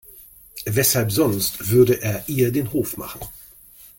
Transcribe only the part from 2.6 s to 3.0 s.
Hof